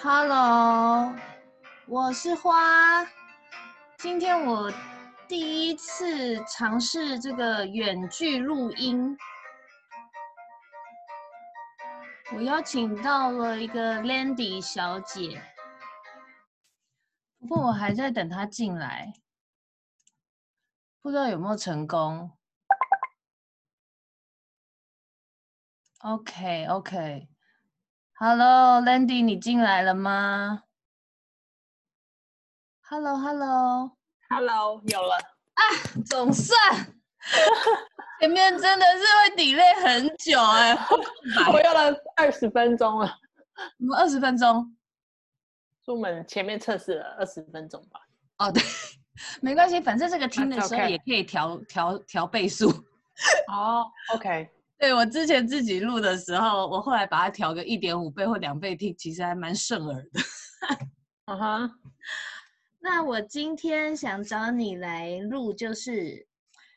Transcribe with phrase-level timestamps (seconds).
[0.00, 1.12] Hello，
[1.88, 3.04] 我是花。
[3.98, 4.72] 今天我
[5.26, 9.18] 第一次尝试这个远距录音，
[12.32, 15.42] 我邀请到了一个 Landy 小姐，
[17.40, 19.12] 不过我还在等她进来，
[21.02, 22.30] 不知道有没有成功。
[25.98, 27.28] OK，OK
[28.20, 30.64] OK，OK，Hello，Landy，你进来了吗
[32.82, 35.14] ？Hello，Hello，Hello，有了
[35.54, 35.62] 啊，
[36.04, 36.56] 总算，
[38.20, 43.18] 前面真的是会 delay 很久哎、欸，我用了二十分钟了，
[43.78, 44.76] 我们二十分钟，
[45.86, 48.00] 我们前面测试了二十分钟吧？
[48.38, 48.62] 哦，对，
[49.40, 52.68] 没关系，反正这个听的时候也可以调调调倍数。
[53.48, 54.50] 哦、oh,，OK。
[54.78, 60.20] 对，我之前自己录的时候，我后来把它调个一点五倍或两倍听，其实还蛮顺耳的。
[61.26, 61.70] 啊哈。
[62.78, 66.28] 那我今天想找你来录，就是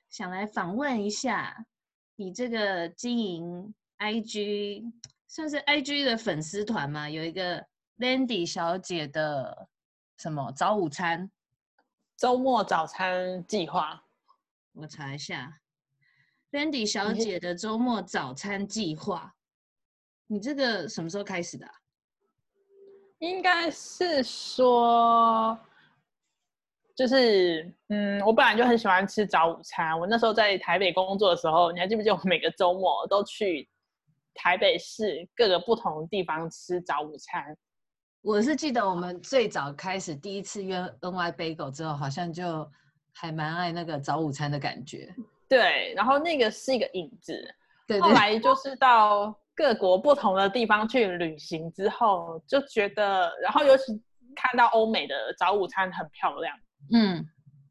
[0.10, 1.68] 想来访问一下
[2.16, 4.92] 你这个经营 IG，
[5.28, 7.08] 算是 IG 的粉丝团嘛？
[7.08, 7.64] 有一个
[8.00, 9.70] Landy 小姐的
[10.18, 11.30] 什么早午餐、
[12.18, 14.04] 周末早餐计划，
[14.74, 15.61] 我查一下。
[16.52, 19.34] Landy 小姐的周末早餐计划，
[20.28, 21.72] 你这个什么时候开始的啊？
[23.20, 25.58] 应该是说，
[26.94, 29.98] 就是嗯，我本来就很喜欢吃早午餐。
[29.98, 33.70] 我那时候在台北工作的时候，你还记不记得我每个周末都去
[34.34, 37.56] 台北市各个不同的地方吃早午餐？
[38.22, 42.70] 我是记得我们最早开始第一次约 NY Bagel 之后，好像就
[43.14, 45.16] 还蛮爱那个早午餐的感觉。
[45.52, 47.34] 对，然后那个是一个影子。
[47.86, 54.02] 对，对，后来就是到各国不同的地方去旅行之后，就觉得，然后尤其
[54.34, 56.58] 看到欧美的早午餐很漂亮，
[56.94, 57.16] 嗯，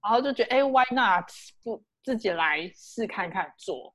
[0.03, 1.25] 然后就觉得，哎，Why not
[1.65, 3.94] 不自己来试看看做？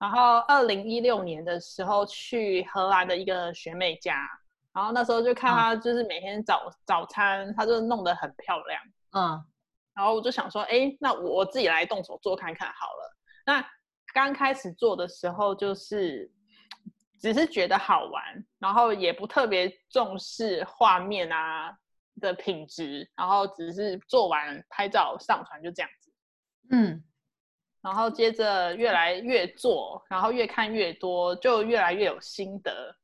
[0.00, 4.28] 然后二零一六年的时候去荷兰的一个学妹家，
[4.72, 8.82] 然后那时候就看她就是每天早、嗯、早餐，她就弄得很漂亮，
[9.12, 9.44] 嗯。
[10.00, 13.16] 然后我就想说，哎，那我自己来动手做看看好了。
[13.44, 13.62] 那
[14.14, 16.32] 刚开始做的时候，就是
[17.20, 21.76] 只是觉得好玩，然后也不特别重视画面啊
[22.18, 26.10] 的品质，然后只是做完拍照上传就这样子。
[26.70, 27.04] 嗯，
[27.82, 32.96] 然后接着越来越做，然后越看越多，就越来越有心得。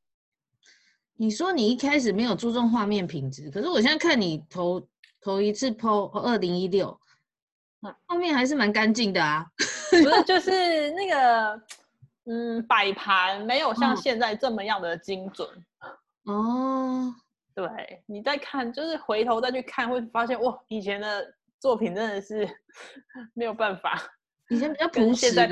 [1.13, 4.81] 你说你一开始没有注重画面品质，可是我现在看你头。
[5.27, 6.97] 头一次 po 二零一六，
[8.05, 9.45] 后面还是蛮干净的啊。
[9.89, 11.61] 不是，就是那个，
[12.25, 15.49] 嗯，摆盘没有像现在这么样的精准。
[16.23, 17.13] 哦，
[17.53, 22.47] 对，你再看，就是回头再去看，会发现哇，以前的作品真的是
[23.35, 24.01] 没有办法。
[24.49, 25.45] 以前比较朴实的，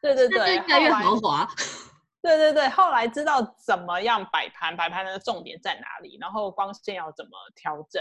[0.00, 1.48] 对对对，越来越豪华。
[2.22, 8.00] 对对对，后来知道怎么样摆盘，摆盘的重点在哪里，然后光线要怎么调整。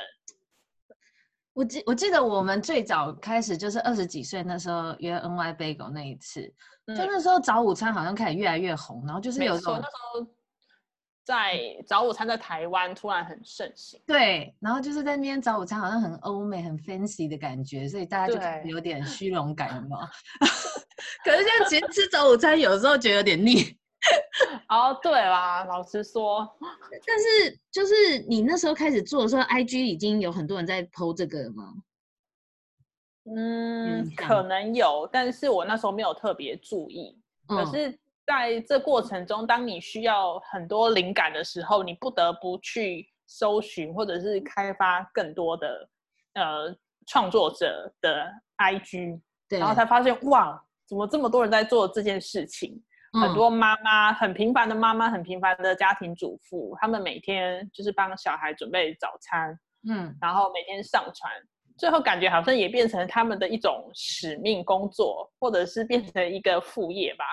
[1.54, 6.42] 我记我记得我们最早开始就是二十几岁那时候约 NY Bagel 那一次，
[6.86, 10.28] 嗯，就那时候早午餐好像开始越来越红，然后就是有时候那时候
[11.26, 18.34] 在早午餐在台湾突然很盛行，对，然后就是在那边早午餐好像很欧美很 fancy 的感觉，所以大家
[18.64, 20.10] 就有点虚荣感嘛。
[21.26, 23.78] 可是现在其实吃早午餐有时候觉得有点腻。
[24.68, 26.48] 哦，对啦，老实说，
[27.06, 31.74] 但是就是你那时候开始做的时候，IG 已经有很多人在 po 这个了吗？
[33.26, 37.16] 嗯，可能有，但是我那时候没有特别注意。
[37.50, 37.58] 嗯。
[37.58, 45.90] 可是在这过程中，当你需要很多灵感的时候，你不得不去搜寻或者是开发更多的
[46.34, 46.76] 呃
[47.06, 52.82] 创作者的 IG，然后才发现哇，怎么这么多人在做这件事情？
[53.12, 59.58] 很多妈妈很平凡的妈妈，很平凡的家庭主妇，他们每天就是帮小孩准备早餐，
[59.90, 61.32] 嗯，然后每天上传，
[61.78, 67.26] 最后感觉好像也变成他们的一种使命工作，或者是变成一个副业吧。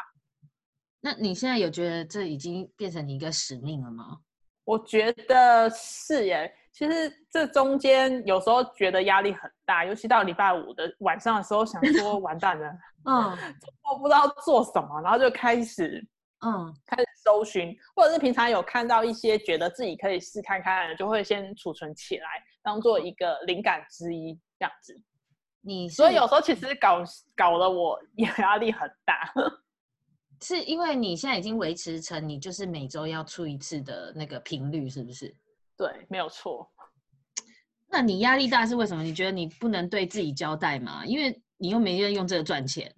[1.01, 4.19] 那你现在有觉得这已经变成你一个使命了吗？
[4.69, 6.55] 我觉得是耶。
[6.73, 12.70] 其实这中间有时候觉得压力很大，尤其到礼拜五的晚上的时候，想说完蛋了，
[13.09, 13.37] 嗯，
[13.91, 16.06] 我不知道做什么，然后就开始，
[16.44, 22.26] 嗯，开始搜寻，或者是平常有看到一些觉得自己可以试看看的，就会先储存起来，
[22.62, 24.94] 当做一个灵感之一这样子。
[25.62, 27.03] 你所以有时候其实搞
[27.35, 27.99] 搞得我
[28.38, 29.32] 压力很大，
[30.43, 35.35] 是因为你现在已经维持成你就是每周要出一次的那个频率，是不是？
[35.76, 36.69] 对，没有错。
[37.90, 39.02] 那你压力大是为什么？
[39.02, 41.05] 你觉得你不能对自己交代吗？
[41.06, 42.93] 因为你又没人用这个赚钱。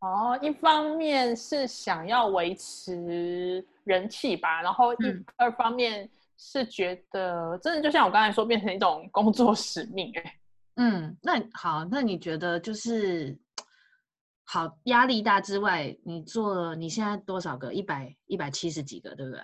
[0.00, 10.32] 哦，一方面是想要维持人气吧，然后一、嗯、二方面是觉得真的就像我刚才说，变成一种工作使命哎、欸。
[10.76, 13.36] 嗯，那好，那你觉得就是
[14.44, 17.72] 好压力大之外，你做了你现在多少个？
[17.72, 19.40] 一百一百七十几个，对不对？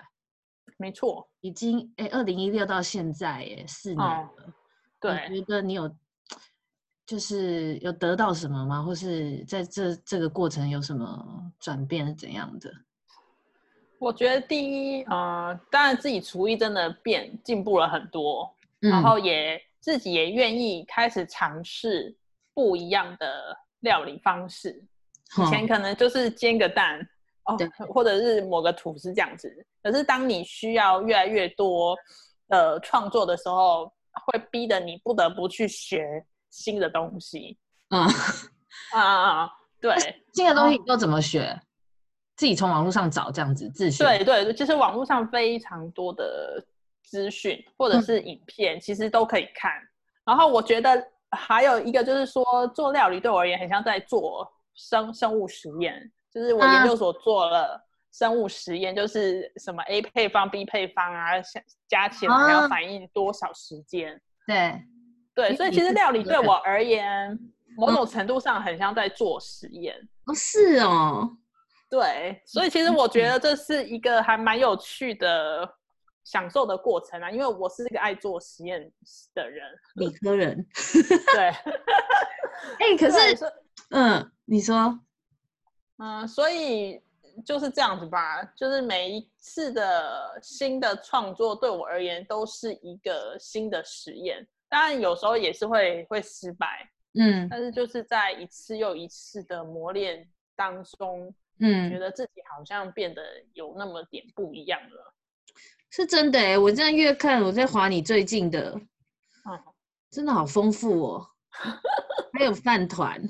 [0.77, 4.23] 没错，已经哎，二零一六到现在哎，四年了。
[4.23, 4.31] 哦、
[5.01, 5.91] 对，你觉得你有
[7.07, 8.83] 就是有得到什么吗？
[8.83, 12.73] 或是在这这个过程有什么转变是怎样的？
[13.99, 19.61] 我觉得第一，呃，当然自己厨艺真的变进步了很多，嗯、然后也。
[19.81, 22.15] 自己也愿意开始尝试
[22.53, 24.83] 不一样的料理方式，
[25.39, 26.99] 以前可能就是煎个蛋
[27.45, 27.57] 哦，
[27.93, 29.67] 或者是抹个吐司这样子。
[29.83, 31.97] 可是当你需要越来越多
[32.49, 33.93] 的创作的时候，
[34.27, 37.59] 会逼得你不得不去学新的东西。
[37.91, 38.11] 嗯啊
[39.01, 39.51] 啊啊！
[39.81, 39.95] 对，
[40.33, 41.61] 新的东西你都怎么学？
[42.37, 44.05] 自己从网络上找这样子自学。
[44.05, 46.65] 对对，其实网络上非常多的。
[47.03, 49.73] 资讯或者是影片，嗯、其实都可以看。
[50.25, 56.11] 然后我觉得还有一个就是说，做料理对我而言很像在做生生物实验。
[56.33, 57.81] 就是我研究所做了
[58.13, 61.33] 生物实验，啊、就是什么 A 配方、B 配方啊，
[61.89, 64.15] 加起来要反应多少时间？
[64.15, 67.37] 啊、对对，所以其实料理对我而言，
[67.77, 69.97] 某种程度上很像在做实验。
[70.27, 71.29] 哦，是哦。
[71.89, 75.69] 对，所以其实我觉得这是一个还蛮有趣的。
[76.31, 78.81] 享受的过程啊，因为我是一个爱做实验
[79.35, 79.67] 的人，
[79.97, 80.65] 理科人。
[81.35, 81.49] 对，
[82.79, 83.53] 哎、欸，可是，
[83.91, 84.97] 嗯，你说，
[85.99, 87.03] 嗯，所以
[87.45, 96.89] 就是这样子吧，就是每一次的新的创作对我而言都是一个新的实验，当然有时候也是会会失败，
[97.19, 100.25] 嗯，但是就是在一次又一次的磨练
[100.55, 103.21] 当中，嗯，觉得自己好像变得
[103.55, 105.13] 有那么点不一样了。
[105.93, 108.71] 是真的哎、欸，我这样越看，我在划你最近的，
[109.45, 109.61] 嗯，
[110.09, 111.27] 真的好丰富哦，
[112.39, 113.21] 还有饭团，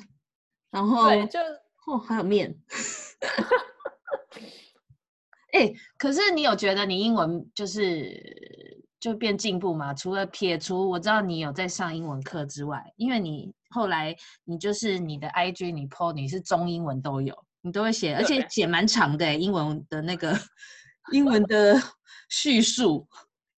[0.70, 1.40] 然后对，就
[1.86, 2.54] 哦还有面，
[5.52, 9.94] 哎、欸，可是你有觉得你英文就是就变进步吗？
[9.94, 14.14] 除了撇除我知道你有在上英文课之外，因为你后来
[14.44, 20.38] 你就是你的 IG 你 po 你是中英文都有，你都会写，而且写蛮长的、欸、英文的那个
[21.12, 21.80] 英文的。
[22.30, 23.06] 叙述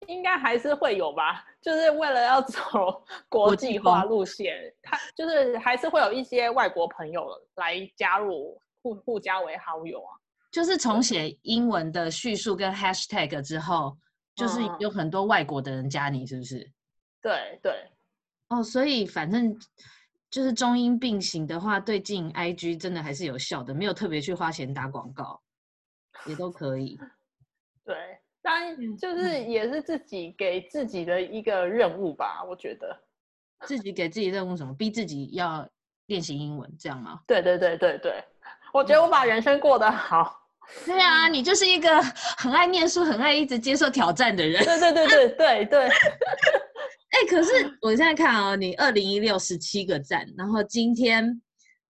[0.09, 10.11] 应该还是会有吧，就是为了要走国际化路线，他就是还是会有一些外国朋友来加入，互互加为好友啊。
[10.51, 13.97] 就是从写英文的叙述跟 hashtag 之后，
[14.35, 16.69] 就是有很多外国的人加你，是不是？
[17.23, 17.89] 对对。
[18.49, 19.57] 哦，所以反正
[20.31, 25.41] 就是中英并行的话，对进 IG 真的还是有效的，没有特别去花钱打广告，
[26.27, 26.99] 也都可以。
[27.85, 28.19] 对。
[28.43, 32.97] 当然，就是也是自己给自己的一个任务吧，我觉得。
[33.67, 34.75] 自己给自己任务什么？
[34.75, 35.69] 逼自己要
[36.07, 37.21] 练习英文，这样吗？
[37.27, 38.25] 对对对对对，
[38.73, 40.37] 我觉得我把人生过得好。
[40.85, 42.03] 对啊，你就是一个
[42.37, 44.65] 很爱念书、很爱一直接受挑战的人。
[44.65, 45.89] 对对对对对对。
[47.13, 51.41] 哎、欸，可是我现在看哦，你二零一六十七个赞，然后今天。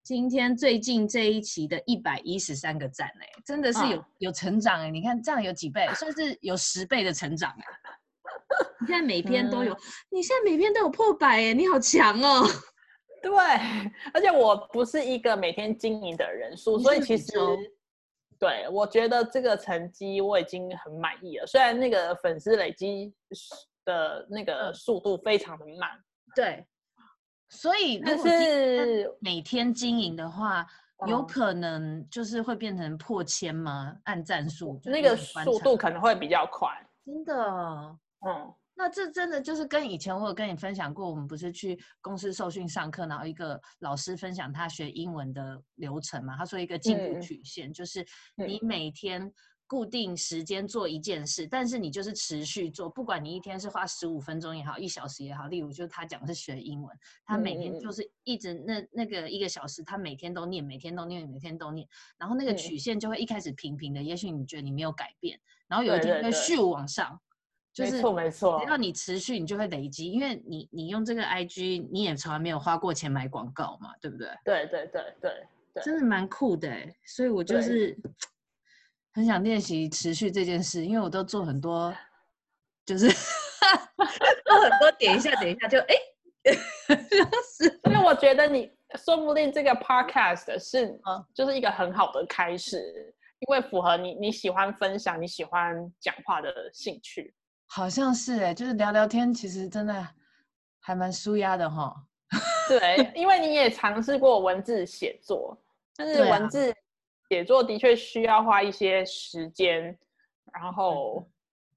[0.03, 4.91] 今天最近这一期的一百一十三个赞哎，真的是有、哦、有成长哎！
[4.91, 7.65] 你看这样有几倍，算是有十倍的成长哎！
[8.81, 9.79] 你现在每篇都有，嗯、
[10.11, 12.43] 你现在每篇都有破百哎，你好强哦！
[13.23, 13.31] 对，
[14.13, 17.33] 而且我不是一个每天经营的人数，所以其实
[18.41, 21.47] 对我觉得这个成绩我已经很满意了。
[21.47, 23.15] 虽然那个粉丝累积
[23.85, 25.91] 的那个速度非常的慢，
[26.35, 26.67] 对。
[27.55, 30.67] 所以，如果是每天经营的话，
[31.07, 33.95] 有可能就是会变成破千吗？
[34.05, 36.71] 按赞数，那个速度可能会比较快。
[37.05, 37.35] 真的，
[38.27, 46.35] 嗯，那这真的就是跟以前我有跟你分享过，我们不是去公司受训上课，然后一个老师分享他学英文的流程嘛？
[46.37, 48.05] 他说一个进步曲线，嗯、就是
[48.35, 49.31] 你每天。
[49.73, 55.47] 固定时间做一件事，但是你就是持续做，不管你一天是花十五分钟也好，一小时也好。
[55.47, 61.89] 例如，就是他讲的是学英文，他每天就是一直那那个一个小时，他每天都念，每天都念，每天都念，
[62.19, 67.19] 然后那个曲线就会一开始平平的，也许你觉得你没有改变，然后有一天会咻往上，
[67.73, 74.29] 就是没错没错，只要你持续，你就会累积，因为你你用这个 IG，你也从来没有花过钱买广告嘛，对不对？
[74.45, 77.97] 对对对对对，真的蛮酷的欸，所以我就是。
[79.15, 81.95] 很想练习持续这件事，因为我都做很多，
[82.87, 83.09] 就是
[84.45, 85.95] 做很多点一下点一下就哎，
[86.45, 86.53] 就
[87.69, 88.71] 是，因为我觉得你
[89.05, 90.99] 说不定这个 podcast 是
[91.35, 97.35] 就是一个很好的开始，因为符合你你喜欢分享、你喜欢讲话的兴趣。
[97.67, 100.09] 好像是哎，就是聊聊天，其实真的
[100.81, 101.95] 还蛮舒压的哈。
[102.69, 105.57] 对，因为你也尝试过文字写作，
[105.97, 106.75] 但是文字
[107.33, 109.97] 写作的确需要花一些时间，
[110.53, 111.27] 然后。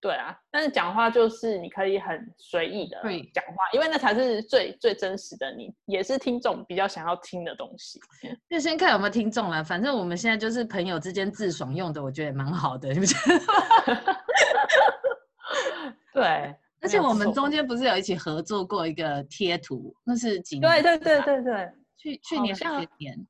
[0.01, 3.01] 对啊，但是讲话就是你可以很随意的
[3.33, 7.99] 讲话，因为那才是最最真实的你，也是听众比较想要听的东西。
[8.47, 13.15] 就先看有没有听众了，反正我们现在就是朋友之间自爽用的，我觉得也蛮好的，是不是？
[16.13, 20.69] 对， 而且我们中间不是有一起合作过一个贴图，那是几年？
[20.69, 23.27] 对对对对对，去去年还是年？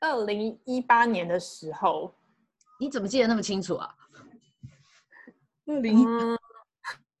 [0.00, 2.14] 二零一八年的时候，
[2.78, 3.94] 你怎么记得那么清楚啊？
[5.66, 6.38] 嗯，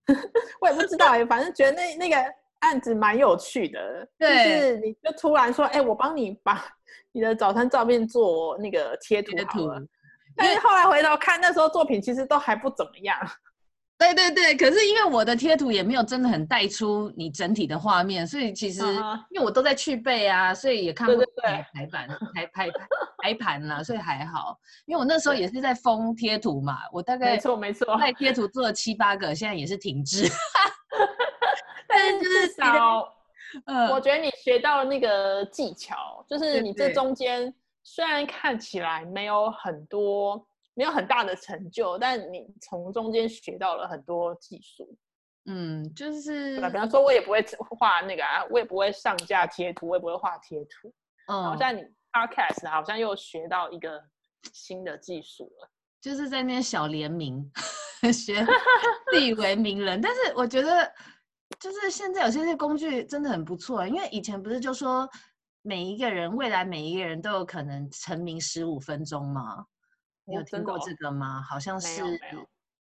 [0.60, 2.16] 我也不知道哎，反正觉得那那个
[2.60, 4.08] 案子蛮有趣的。
[4.18, 6.64] 对，就是你就突然说，哎、欸，我帮你把
[7.12, 9.82] 你的早餐照片做那个贴图好了。
[10.36, 13.18] 但是后来回头看，那时候作品其实都还不怎么样。
[13.98, 18.80] 对对对，可是因为我的贴图也没有真的很带出你整体的画面，所以其实
[19.30, 22.70] 因为我都在去背啊，所以也看不出来排版、排排
[23.18, 24.56] 排盘了，所以还好。
[24.86, 30.28] 因为我那时候也是在封贴图嘛，我大概没错没错，在贴图做了七八个，现在也是停滞。
[31.88, 33.12] 但是至少，
[33.66, 37.52] 嗯，我觉得你学到了那个技巧，就是你这中间
[37.82, 40.46] 虽然看起来没有很多。
[40.78, 44.96] 没有很大的成就，但你从中间学到了很多技术。
[45.46, 47.44] 嗯，就是，比方说，我也不会
[47.76, 50.94] 画那个啊，我也不会上架贴图，我也不会画贴图。
[51.26, 51.82] 嗯，好像你
[52.12, 54.00] Podcast 好像又学到一个
[54.52, 55.68] 新的技术了，
[56.00, 57.50] 就是在那边小联名，
[58.14, 58.46] 学
[59.10, 60.00] 自以为名人。
[60.00, 60.88] 但是我觉得，
[61.58, 65.08] 就是现在有些些工具真的很不错，因为以前不是就说
[65.62, 69.66] 每一个人未来每一个人都有可能成名十五分钟吗？
[70.28, 71.40] 你有听过这个吗？
[71.40, 72.02] 好像是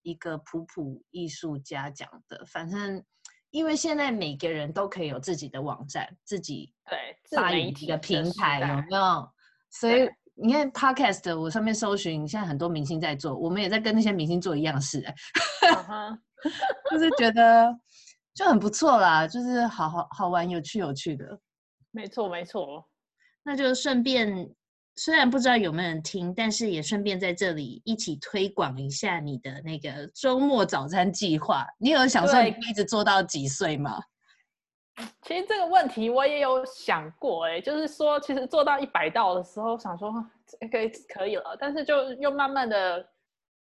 [0.02, 2.44] 一个普普艺术家讲的。
[2.46, 3.04] 反正，
[3.52, 9.32] 因为现在每个人都可以有自己的网站，自己对发一个平台，有没有？
[9.70, 15.02] 所以你看 Podcast，我上面搜寻，现在很多明星在做，我们也在跟那些明星做一样事，
[15.62, 16.20] 欸，
[16.90, 17.72] 就是觉得
[18.34, 21.40] 就很不错啦，就是好好好玩，有趣有趣的。
[21.92, 22.84] 没错没错，
[23.44, 24.50] 那就顺便。
[24.98, 31.66] 虽然不知道有没有人听，但是也顺便在这里一起推广一下你的那个周末早餐计划。
[31.78, 34.00] 你有想说你一直做到几岁吗？
[35.24, 40.10] 其实这个问题我也有想过，哎，就是说，其实做到一百道的时候，想说
[40.72, 43.06] 可以可以了，但是就又慢慢的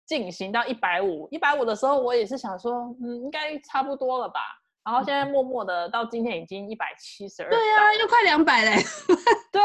[0.04, 4.40] 进行到一百五，一百五的时候，我也是想说，嗯，应该差不多了吧。
[4.82, 8.82] 然后现在默默的到今天已经一百七十二，对呀、啊，又快两百嘞。
[9.52, 9.60] 对，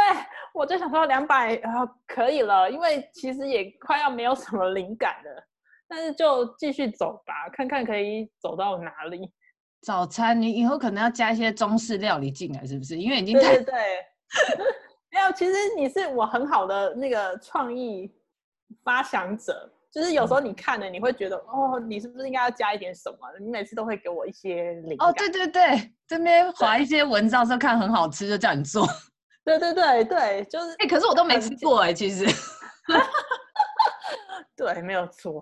[0.53, 5.47] 我就想说两百啊可以了，因为其实也快要没有什么灵感了，
[5.87, 9.31] 但是就继续走吧，看看可以走到哪里。
[9.81, 12.97] 早餐你以后可能要加一些中式料理进来，是不是？
[12.97, 13.75] 因为已经太对，对对，
[15.11, 18.11] 没有，其实你是我很好的那个创意
[18.83, 19.71] 发想者。
[19.95, 23.17] 就是有时候你看了，你会觉得、嗯、哦，你是不是应该要加一点什么？
[23.39, 25.07] 你每次都会给我一些灵感。
[25.07, 28.85] 哦，对对对，这边划一些文章说看很好吃，就叫你做。
[29.45, 32.25] 对对对对，就是哎、欸，可是我都没吃过哎，其实。
[34.57, 35.41] 对，没有错。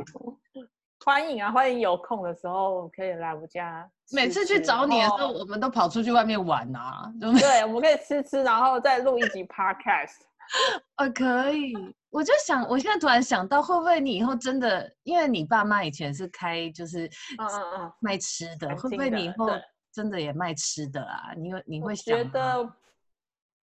[1.03, 3.89] 欢迎啊，欢迎有空的时候可以来我家。
[4.11, 7.11] 每次去找你的时候，我们都跑出去外面玩啊。
[7.19, 10.19] 对，对，我们可以吃吃，然后再录一集 podcast。
[10.97, 11.73] 呃，可以。
[12.09, 17.07] 我就想，我现在突然想到，会不会你以后真的，因为你爸妈以前是开就是
[17.39, 19.47] 嗯嗯嗯卖吃的，会不会你以后
[19.91, 21.33] 真的也卖吃的啊？
[21.35, 22.15] 你会你会想？
[22.17, 22.71] 觉得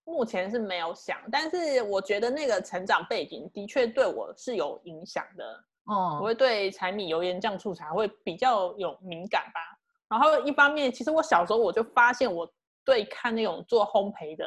[0.04, 5.64] 目前是没有想，但是我觉得那个成长背景的确对我是有影响的。
[5.84, 9.60] 哦、嗯，我会对柴米油盐酱醋茶会比较有敏感吧。
[10.08, 12.52] 然后一方面，其实我小时候我就发现，我
[12.84, 14.44] 对看那种做烘焙的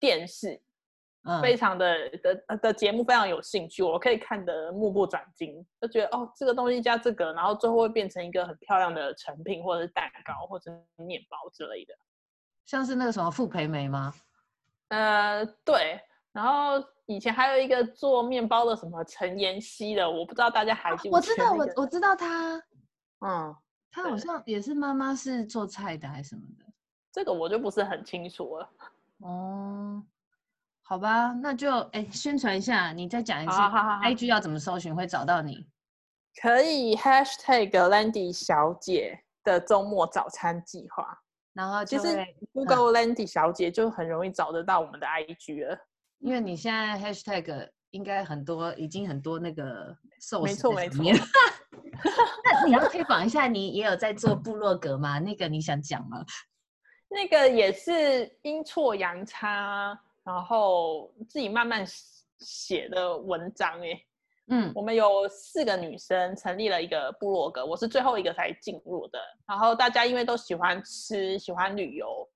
[0.00, 0.60] 电视。
[1.42, 11.94] 非常的的的节目非常有兴趣，我可以看得目不转睛，就觉得哦，这个东西加这个，然后最后会变成一个很漂亮的成品，或者是蛋糕，或者是面包之类的。
[12.64, 14.14] 像是那个什么傅培梅吗？
[14.88, 16.00] 呃，对。
[16.32, 21.16] 然后以前还有一个做面包的什么陈妍希的，我不知道大家还记不？
[21.16, 22.56] 我知道，我我知道他。
[23.20, 23.56] 嗯，
[23.90, 26.66] 他好像也是妈妈是做菜的还是什么的，
[27.10, 28.70] 这个我就不是很清楚了。
[29.20, 30.02] 哦。
[30.88, 35.66] 好吧，那就哎，宣传一下，你再讲一次好好好，IG 要怎么搜寻会找到你？
[36.40, 41.18] 可以 Hashtag Landy 小姐的周末早餐计划。
[41.54, 45.80] 然后其实 Google Landy 小姐就很容易找得到我们的 IG 了，嗯、
[46.20, 51.02] 因为你现在 Hashtag 应该很多，已经很多那个寿没错没错。
[52.44, 55.18] 那你要推广一下，你也有在做部落格吗？
[55.18, 56.22] 那个你想讲吗？
[57.08, 61.84] 那个也是阴错阳差，然后自己慢慢
[62.40, 64.02] 写的文章哎。
[64.48, 69.18] 嗯，我们有四个女生成立了一个部落格，我是最后一个才进入的。
[69.44, 72.28] 然后大家因为都喜欢吃，喜欢旅游，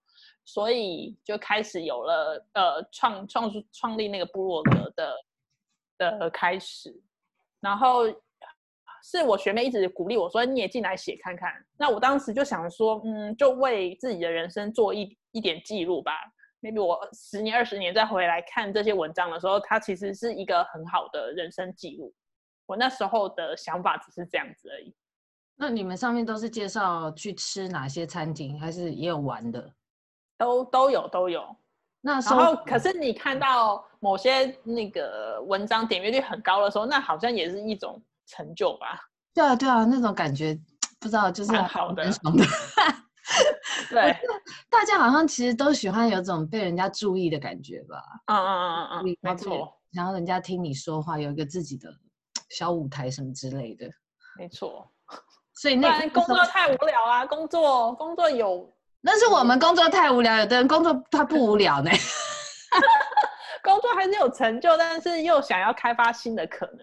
[0.45, 5.17] 所以就开始有了呃创创创立那个部落格的
[5.99, 6.93] 的开始。
[7.61, 8.07] 然后
[9.05, 11.53] 是我学妹一直鼓励我说，你也进来写看看。
[11.77, 16.13] 那我当时就想说，嗯，就为自己的人生做一一点记录吧。
[16.61, 22.13] Maybe 我十年二十年再回来看这些文章的时候，它其实是一个很好的人生记录。
[22.67, 24.95] 我那时候的想法只是这样子而已。
[25.57, 29.73] 那你们上面都是介绍去吃哪些餐厅，还是也有玩的？
[30.39, 31.55] 都都有都有。
[32.01, 38.99] 那时候可是你看到某些那个文章点阅率很高的时候，那好像也是一种成就吧？
[39.35, 40.59] 对啊对啊，那种感觉
[40.99, 42.11] 不知道就是好的。
[43.91, 44.17] 对，
[44.69, 47.97] 大家好像其实都喜欢有种被人家注意的感觉吧？
[48.27, 49.77] 嗯嗯嗯嗯嗯，没错。
[49.93, 51.89] 然后人家听你说话，有一个自己的
[52.51, 53.87] 小舞台什么之类的，
[54.39, 54.91] 没错。
[55.55, 57.27] 所以那工作太无聊啊！
[57.27, 58.73] 工作工作有，
[59.03, 60.39] 那是我们工作太无聊。
[60.39, 61.91] 有的人工作他不无聊呢，
[63.63, 66.79] 工作还是有成就，但是又想要开发新的可能。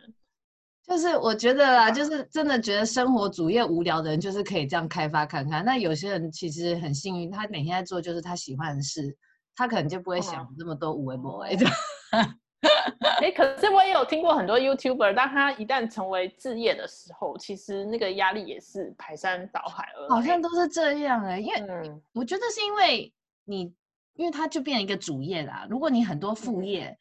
[0.87, 5.63] 就是我觉得啦，就是真的觉得生活主业无聊的人，就是可以这样开发看看。
[5.65, 9.13] 那有些人其实很幸运，他每天在做就是他喜欢的事，
[9.53, 11.65] 他可能就不会想那么多无为不为的。
[13.21, 20.15] 哎，可是我也有听过很多 YouTuber，当他一旦成为置业的时候，其实那个压力也是排山倒海而来。
[20.15, 23.73] 好像都是这样哎、欸，因为我觉得是因为你，
[24.13, 25.67] 因为他就变成一个主业啦。
[25.69, 26.85] 如果你很多副业。
[26.85, 26.97] 嗯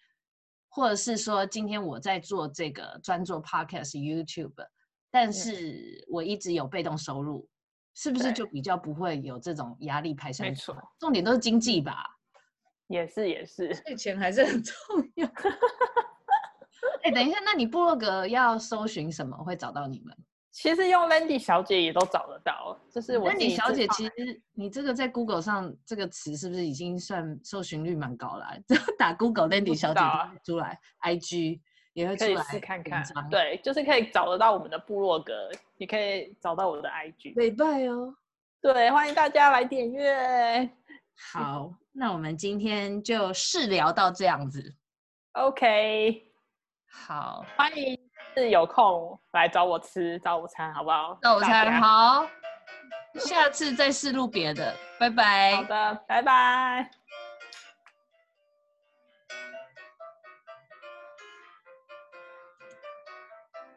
[0.77, 4.53] 或者是说，今天我在做这个专做 podcast YouTube，
[5.11, 7.49] 但是我一直有被动收入，
[7.95, 10.49] 是不是就比较不会有这种压力排山？
[10.49, 12.05] 没错，重点都是经济吧？
[12.89, 14.75] 也是也是，所以钱还是很重
[15.15, 15.27] 要。
[17.05, 20.15] 哎、欸，等一下，那你部落格要搜寻什么会找到你们？
[20.57, 23.87] 其实用 Landy 小姐也都找得到，就是我 Landy 小姐。
[23.89, 28.47] 其实你这个在 Google 上这个词是不是已经算搜寻率蛮高了？
[28.97, 30.01] 打 Google Landy 小姐
[30.43, 31.61] 出来，IG
[31.93, 33.05] 也会出来，可以试看看。
[33.31, 37.39] 对，就是可以找得到我们的部落格，也可以找到我的 IG。
[37.39, 38.15] 礼拜哦，
[38.63, 40.71] 对，欢迎大家来点阅。
[41.35, 44.75] 好，那我们今天就试聊到这样子。
[45.37, 46.33] OK，
[46.91, 48.06] 好，欢迎。
[48.37, 51.19] 是有空来找我吃早午餐，好不好？
[51.23, 52.27] 早午餐好，
[53.15, 55.57] 下次再试录别的，拜拜。
[55.57, 56.91] 好的，拜拜。